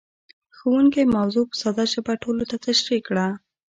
ښوونکی 0.57 1.03
موضوع 1.15 1.45
په 1.49 1.55
ساده 1.61 1.85
ژبه 1.93 2.13
ټولو 2.23 2.43
ته 2.49 2.55
تشريح 2.67 3.01
کړه. 3.09 3.27